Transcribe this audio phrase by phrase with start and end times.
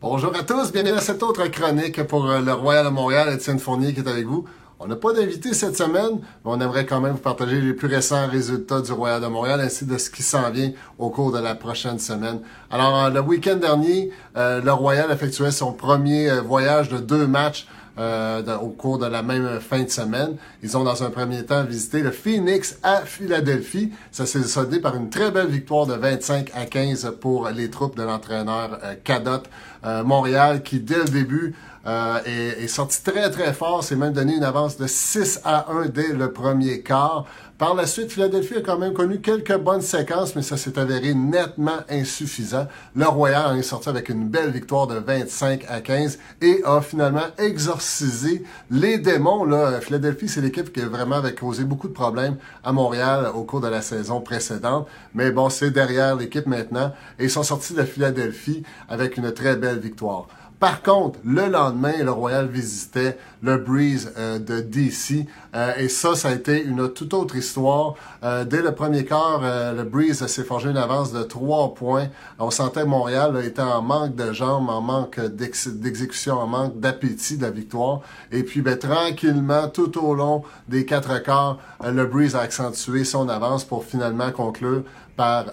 [0.00, 3.58] Bonjour à tous, bienvenue à cette autre chronique pour euh, le Royal de Montréal, Étienne
[3.58, 4.44] Fournier qui est avec vous.
[4.78, 7.88] On n'a pas d'invité cette semaine, mais on aimerait quand même vous partager les plus
[7.88, 11.40] récents résultats du Royal de Montréal ainsi de ce qui s'en vient au cours de
[11.40, 12.38] la prochaine semaine.
[12.70, 17.66] Alors, euh, le week-end dernier, euh, le Royal effectuait son premier voyage de deux matchs
[17.98, 20.36] euh, au cours de la même fin de semaine.
[20.62, 23.92] Ils ont dans un premier temps visité le Phoenix à Philadelphie.
[24.12, 27.96] Ça s'est soldé par une très belle victoire de 25 à 15 pour les troupes
[27.96, 29.42] de l'entraîneur euh, Cadot.
[29.84, 31.54] Euh, Montréal qui dès le début
[31.88, 35.86] euh, est, sorti très très fort, s'est même donné une avance de 6 à 1
[35.86, 37.24] dès le premier quart.
[37.56, 41.14] Par la suite, Philadelphie a quand même connu quelques bonnes séquences, mais ça s'est avéré
[41.14, 42.66] nettement insuffisant.
[42.94, 47.26] Le Royal est sorti avec une belle victoire de 25 à 15 et a finalement
[47.38, 49.44] exorcisé les démons.
[49.44, 49.80] Là.
[49.80, 53.80] Philadelphie, c'est l'équipe qui vraiment causé beaucoup de problèmes à Montréal au cours de la
[53.80, 54.86] saison précédente.
[55.14, 59.56] Mais bon, c'est derrière l'équipe maintenant et ils sont sortis de Philadelphie avec une très
[59.56, 60.28] belle victoire.
[60.60, 65.26] Par contre, le lendemain, le Royal visitait le Breeze euh, de DC.
[65.54, 67.94] Euh, et ça, ça a été une toute autre histoire.
[68.24, 72.08] Euh, dès le premier quart, le Breeze s'est forgé une avance de trois points.
[72.40, 77.42] On sentait Montréal était en manque de jambes, en manque d'exécution, en manque d'appétit de
[77.42, 78.00] la victoire.
[78.32, 83.28] Et puis, ben, tranquillement, tout au long des quatre quarts, le Breeze a accentué son
[83.28, 84.82] avance pour finalement conclure
[85.16, 85.46] par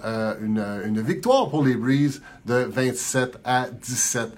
[0.44, 4.30] une, une, victoire pour les Breeze de 27 à 17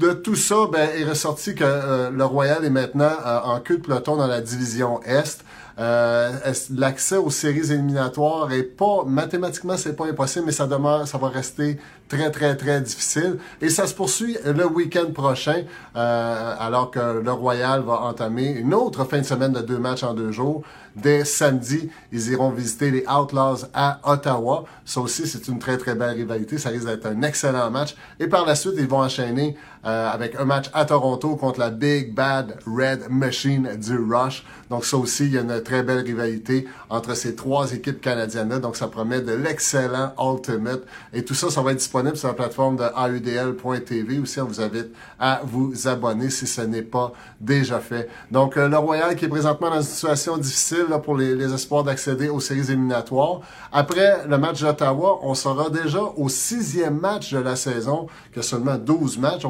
[0.00, 3.76] de tout ça, ben, est ressorti que euh, le Royal est maintenant euh, en queue
[3.76, 5.44] de peloton dans la division Est.
[5.78, 6.30] Euh,
[6.74, 11.28] l'accès aux séries éliminatoires est pas mathématiquement c'est pas impossible, mais ça demeure, ça va
[11.28, 13.38] rester très très très difficile.
[13.60, 19.04] Et ça se poursuit le week-end prochain, alors que le Royal va entamer une autre
[19.04, 20.62] fin de semaine de deux matchs en deux jours.
[20.96, 24.64] Dès samedi, ils iront visiter les Outlaws à Ottawa.
[24.84, 26.58] Ça aussi, c'est une très très belle rivalité.
[26.58, 27.94] Ça risque d'être un excellent match.
[28.18, 29.56] Et par la suite, ils vont enchaîner
[29.90, 34.44] avec un match à Toronto contre la Big Bad Red Machine du Rush.
[34.70, 38.60] Donc ça aussi, il y a une très belle rivalité entre ces trois équipes canadiennes-là.
[38.60, 40.82] Donc ça promet de l'excellent Ultimate.
[41.12, 44.20] Et tout ça, ça va être disponible sur la plateforme de AUDL.tv.
[44.20, 44.88] Aussi, on vous invite
[45.18, 48.08] à vous abonner si ce n'est pas déjà fait.
[48.30, 51.82] Donc euh, le Royal qui est présentement dans une situation difficile là, pour les, espoirs
[51.82, 53.40] d'accéder aux séries éliminatoires.
[53.72, 58.76] Après le match d'Ottawa, on sera déjà au sixième match de la saison, que seulement
[58.76, 59.44] 12 matchs.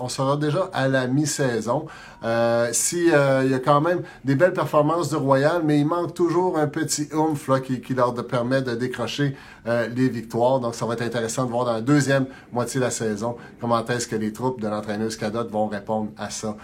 [0.00, 1.86] On sera déjà à la mi-saison.
[2.22, 6.14] Euh, si euh, y a quand même des belles performances de Royal, mais il manque
[6.14, 10.60] toujours un petit oomph qui, leur permet de décrocher euh, les victoires.
[10.60, 13.84] Donc ça va être intéressant de voir dans la deuxième moitié de la saison comment
[13.86, 16.56] est-ce que les troupes de l'entraîneuse Cadot vont répondre à ça.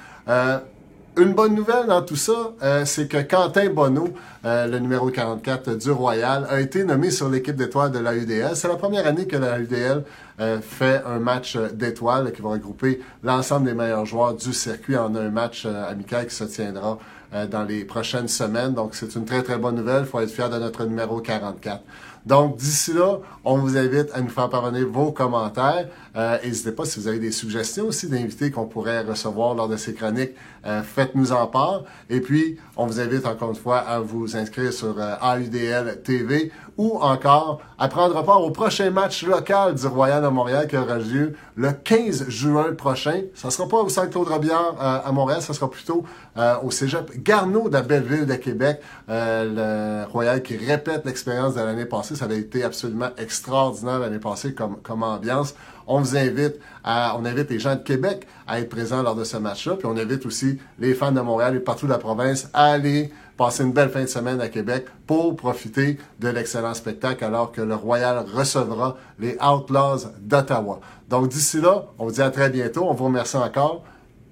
[1.19, 4.09] Euh, une bonne nouvelle dans tout ça, euh, c'est que Quentin Bonneau,
[4.45, 8.55] euh, le numéro 44 du Royal, a été nommé sur l'équipe d'étoiles de la UDL.
[8.55, 10.05] C'est la première année que la UDL
[10.41, 15.15] euh, fait un match d'étoiles qui va regrouper l'ensemble des meilleurs joueurs du circuit en
[15.15, 16.99] un match amical qui se tiendra
[17.33, 18.75] dans les prochaines semaines.
[18.75, 20.03] Donc, c'est une très, très bonne nouvelle.
[20.03, 21.83] Il faut être fier de notre numéro 44.
[22.27, 25.87] Donc, d'ici là, on vous invite à nous faire parvenir vos commentaires.
[26.17, 29.77] Euh, n'hésitez pas si vous avez des suggestions aussi d'invités qu'on pourrait recevoir lors de
[29.77, 30.33] ces chroniques.
[30.67, 31.85] Euh, faites-nous en part.
[32.11, 36.51] Et puis, on vous invite encore une fois à vous inscrire sur euh, AUDL TV
[36.77, 40.99] ou encore à prendre part au prochain match local du Royal de Montréal qui aura
[40.99, 43.23] lieu le 15 juin prochain.
[43.35, 46.05] Ça sera pas au Centre Claude Robillard euh, à Montréal, ça sera plutôt
[46.37, 48.81] euh, au Cégep Garneau de la Belleville de Québec.
[49.09, 52.17] Euh, le Royal qui répète l'expérience de l'année passée.
[52.17, 55.55] Ça avait été absolument extraordinaire l'année passée comme, comme ambiance.
[55.87, 59.25] On vous invite à, on invite les gens de Québec à être présents lors de
[59.25, 59.77] ce match-là.
[59.77, 63.13] Puis on invite aussi les fans de Montréal et partout de la province à aller
[63.37, 67.61] passer une belle fin de semaine à Québec pour profiter de l'excellent spectacle alors que
[67.61, 70.81] le Royal recevra les Outlaws d'Ottawa.
[71.09, 72.87] Donc d'ici là, on vous dit à très bientôt.
[72.89, 73.85] On vous remercie encore.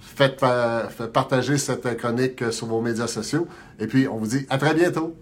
[0.05, 3.49] Faites, euh, faites partager cette chronique sur vos médias sociaux.
[3.81, 5.17] Et puis, on vous dit à très bientôt.